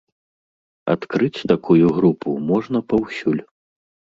Адкрыць 0.93 1.45
такую 1.53 1.85
групу 1.99 2.35
можна 2.49 2.77
паўсюль. 2.95 3.43